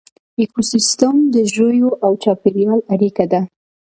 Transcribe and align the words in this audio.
ایکوسیسټم 0.39 1.15
د 1.33 1.35
ژویو 1.53 1.89
او 2.05 2.11
چاپیریال 2.23 2.79
اړیکه 2.93 3.25
ده 3.31 3.41